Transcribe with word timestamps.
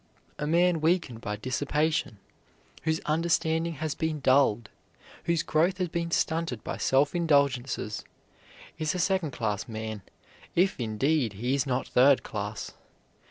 A 0.39 0.47
man 0.47 0.81
weakened 0.81 1.21
by 1.21 1.35
dissipation, 1.35 2.17
whose 2.85 2.99
understanding 3.01 3.73
has 3.73 3.93
been 3.93 4.19
dulled, 4.19 4.71
whose 5.25 5.43
growth 5.43 5.77
has 5.77 5.89
been 5.89 6.09
stunted 6.09 6.63
by 6.63 6.77
self 6.77 7.13
indulgences, 7.13 8.03
is 8.79 8.95
a 8.95 8.97
second 8.97 9.29
class 9.29 9.67
man, 9.67 10.01
if, 10.55 10.79
indeed, 10.79 11.33
he 11.33 11.53
is 11.53 11.67
not 11.67 11.87
third 11.87 12.23
class. 12.23 12.71